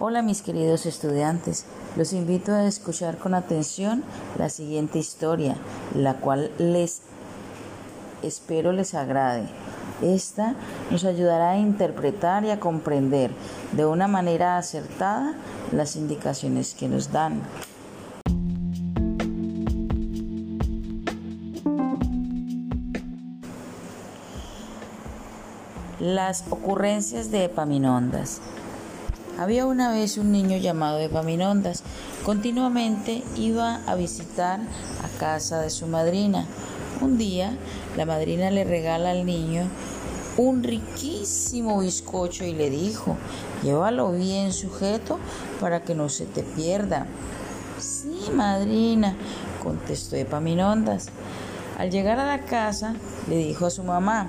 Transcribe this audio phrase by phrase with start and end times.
[0.00, 1.66] Hola mis queridos estudiantes,
[1.96, 4.02] los invito a escuchar con atención
[4.38, 5.56] la siguiente historia,
[5.94, 7.02] la cual les
[8.22, 9.48] espero les agrade.
[10.00, 10.54] Esta
[10.90, 13.30] nos ayudará a interpretar y a comprender
[13.72, 15.34] de una manera acertada
[15.72, 17.42] las indicaciones que nos dan.
[26.00, 28.40] Las ocurrencias de Epaminondas.
[29.36, 31.82] Había una vez un niño llamado Epaminondas.
[32.24, 36.46] Continuamente iba a visitar a casa de su madrina.
[37.00, 37.56] Un día,
[37.96, 39.62] la madrina le regala al niño
[40.36, 43.16] un riquísimo bizcocho y le dijo,
[43.64, 45.18] llévalo bien sujeto
[45.60, 47.08] para que no se te pierda.
[47.80, 49.16] Sí, madrina,
[49.64, 51.08] contestó Epaminondas.
[51.76, 52.94] Al llegar a la casa,
[53.28, 54.28] le dijo a su mamá,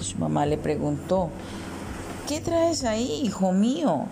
[0.00, 1.30] su mamá le preguntó,
[2.28, 4.06] ¿qué traes ahí, hijo mío?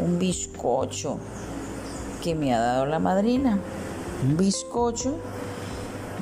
[0.00, 1.18] Un bizcocho
[2.22, 3.58] que me ha dado la madrina.
[4.22, 5.16] ¿Un bizcocho?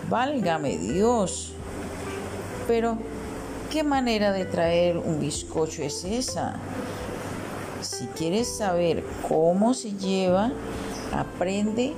[0.08, 1.52] Válgame Dios.
[2.66, 2.98] Pero,
[3.70, 6.56] ¿qué manera de traer un bizcocho es esa?
[7.80, 10.52] Si quieres saber cómo se lleva,
[11.12, 11.94] aprende,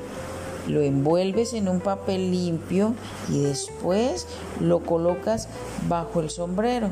[0.67, 2.95] lo envuelves en un papel limpio
[3.29, 4.27] y después
[4.61, 5.49] lo colocas
[5.89, 6.91] bajo el sombrero.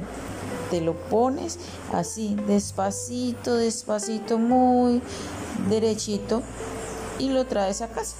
[0.70, 1.58] Te lo pones
[1.92, 5.00] así, despacito, despacito, muy
[5.68, 6.42] derechito
[7.18, 8.16] y lo traes a casa.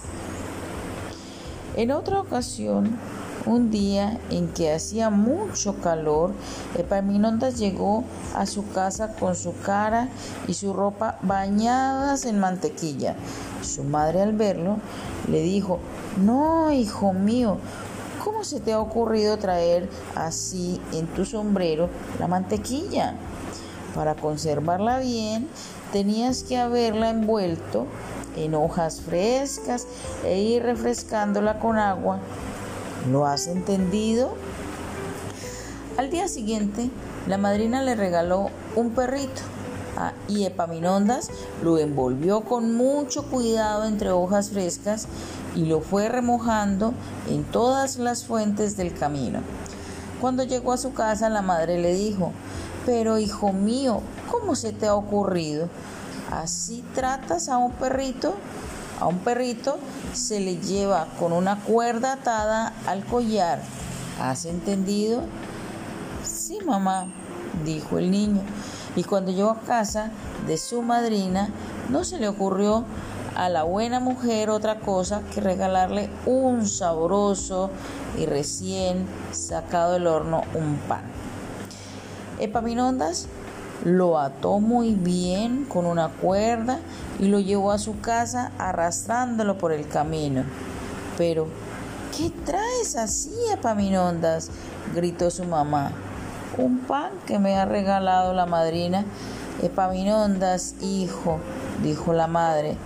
[1.76, 2.98] En otra ocasión,
[3.46, 6.32] un día en que hacía mucho calor,
[6.76, 10.08] Epaminondas llegó a su casa con su cara
[10.48, 13.14] y su ropa bañadas en mantequilla.
[13.62, 14.78] Su madre al verlo
[15.30, 15.78] le dijo,
[16.16, 17.58] no, hijo mío,
[18.24, 21.88] ¿cómo se te ha ocurrido traer así en tu sombrero
[22.18, 23.14] la mantequilla?
[23.94, 25.48] Para conservarla bien,
[25.92, 27.86] tenías que haberla envuelto
[28.36, 29.86] en hojas frescas
[30.24, 32.18] e ir refrescándola con agua.
[33.10, 34.34] ¿Lo has entendido?
[35.96, 36.90] Al día siguiente,
[37.28, 39.42] la madrina le regaló un perrito
[40.28, 41.30] y Epaminondas
[41.62, 45.06] lo envolvió con mucho cuidado entre hojas frescas
[45.54, 46.92] y lo fue remojando
[47.28, 49.40] en todas las fuentes del camino.
[50.20, 52.32] Cuando llegó a su casa, la madre le dijo,
[52.84, 54.00] pero hijo mío,
[54.30, 55.68] ¿cómo se te ha ocurrido?
[56.30, 58.34] Así tratas a un perrito.
[59.00, 59.78] A un perrito
[60.14, 63.60] se le lleva con una cuerda atada al collar.
[64.20, 65.22] ¿Has entendido?
[66.24, 67.06] Sí, mamá,
[67.64, 68.40] dijo el niño.
[68.96, 70.10] Y cuando llegó a casa
[70.46, 71.50] de su madrina,
[71.90, 72.84] no se le ocurrió
[73.34, 77.70] a la buena mujer otra cosa que regalarle un sabroso
[78.18, 81.02] y recién sacado del horno un pan.
[82.38, 83.28] Epaminondas
[83.84, 86.80] lo ató muy bien con una cuerda
[87.18, 90.44] y lo llevó a su casa arrastrándolo por el camino.
[91.16, 91.46] Pero,
[92.16, 94.50] ¿qué traes así, Epaminondas?
[94.94, 95.92] gritó su mamá.
[96.58, 99.04] Un pan que me ha regalado la madrina.
[99.62, 101.38] Epaminondas, hijo,
[101.82, 102.76] dijo la madre,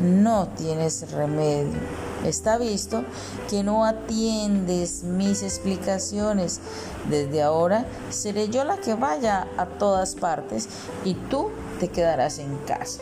[0.00, 2.05] no tienes remedio.
[2.24, 3.04] Está visto
[3.48, 6.60] que no atiendes mis explicaciones.
[7.08, 10.68] Desde ahora seré yo la que vaya a todas partes
[11.04, 13.00] y tú te quedarás en casa.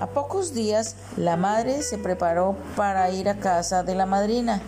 [0.00, 4.60] A pocos días la madre se preparó para ir a casa de la madrina,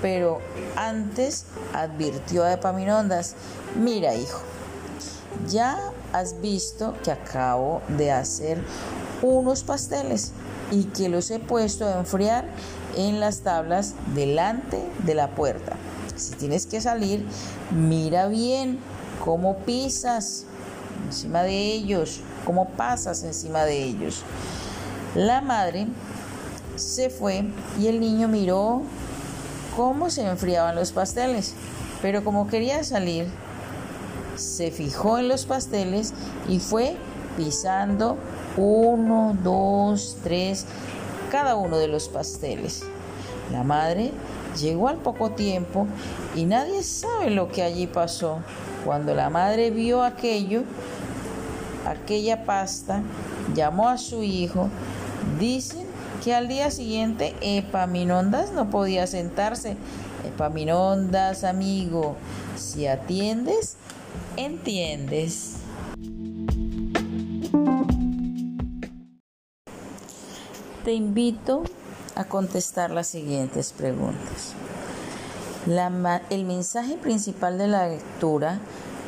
[0.00, 0.38] pero
[0.76, 1.44] antes
[1.74, 3.34] advirtió a Epaminondas,
[3.74, 4.40] mira hijo,
[5.48, 5.76] ya
[6.12, 8.62] has visto que acabo de hacer
[9.22, 10.32] unos pasteles
[10.70, 12.46] y que los he puesto a enfriar
[12.96, 15.76] en las tablas delante de la puerta.
[16.16, 17.24] Si tienes que salir,
[17.70, 18.78] mira bien
[19.24, 20.44] cómo pisas
[21.06, 24.22] encima de ellos, cómo pasas encima de ellos.
[25.14, 25.86] La madre
[26.76, 27.44] se fue
[27.78, 28.82] y el niño miró
[29.76, 31.54] cómo se enfriaban los pasteles,
[32.02, 33.28] pero como quería salir,
[34.36, 36.14] se fijó en los pasteles
[36.48, 36.96] y fue
[37.36, 38.16] pisando
[38.56, 40.66] uno, dos, tres,
[41.30, 42.82] cada uno de los pasteles.
[43.52, 44.12] La madre
[44.58, 45.86] llegó al poco tiempo
[46.34, 48.38] y nadie sabe lo que allí pasó.
[48.84, 50.62] Cuando la madre vio aquello,
[51.86, 53.02] aquella pasta,
[53.54, 54.68] llamó a su hijo.
[55.38, 55.86] Dicen
[56.24, 59.76] que al día siguiente Epaminondas no podía sentarse.
[60.26, 62.16] Epaminondas, amigo,
[62.56, 63.76] si atiendes,
[64.36, 65.56] entiendes.
[70.84, 71.64] te invito
[72.14, 74.54] a contestar las siguientes preguntas.
[76.30, 78.60] el mensaje principal de la lectura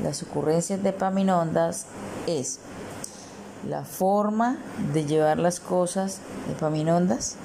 [0.03, 1.87] las ocurrencias de Epaminondas
[2.27, 2.59] es
[3.69, 4.59] la forma
[4.93, 7.37] de llevar las cosas de Epaminondas,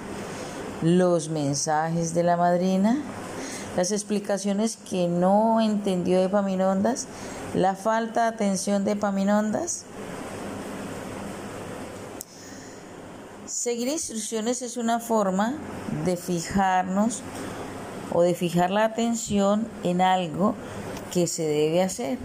[0.82, 2.98] los mensajes de la madrina,
[3.78, 7.08] las explicaciones que no entendió Epaminondas,
[7.54, 9.86] la falta de atención de Epaminondas.
[13.46, 15.56] Seguir instrucciones es una forma
[16.06, 17.22] de fijarnos
[18.12, 20.56] o de fijar la atención en algo
[21.12, 22.18] que se debe hacer.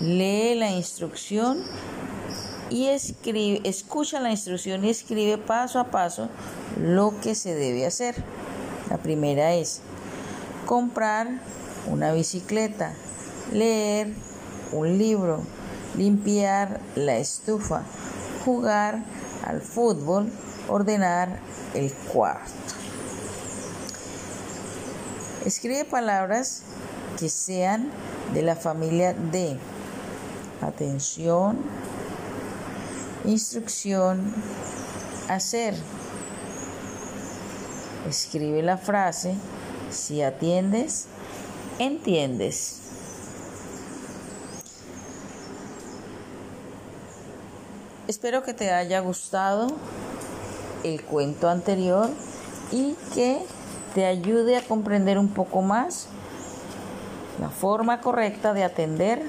[0.00, 1.58] Lee la instrucción
[2.70, 6.28] y escribe, escucha la instrucción y escribe paso a paso
[6.80, 8.14] lo que se debe hacer.
[8.90, 9.80] La primera es
[10.66, 11.40] comprar
[11.86, 12.92] una bicicleta,
[13.52, 14.08] leer
[14.72, 15.42] un libro,
[15.96, 17.82] limpiar la estufa,
[18.44, 19.04] jugar
[19.44, 20.30] al fútbol,
[20.68, 21.40] ordenar
[21.74, 22.74] el cuarto.
[25.44, 26.62] Escribe palabras
[27.18, 27.90] que sean
[28.34, 29.56] de la familia de
[30.60, 31.58] atención,
[33.24, 34.34] instrucción,
[35.28, 35.74] hacer.
[38.08, 39.34] Escribe la frase,
[39.90, 41.06] si atiendes,
[41.78, 42.80] entiendes.
[48.08, 49.66] Espero que te haya gustado
[50.84, 52.08] el cuento anterior
[52.70, 53.42] y que
[53.94, 56.06] te ayude a comprender un poco más
[57.40, 59.22] la forma correcta de atender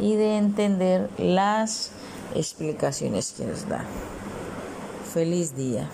[0.00, 1.90] y de entender las
[2.34, 3.84] explicaciones que nos da.
[5.12, 5.88] Feliz día.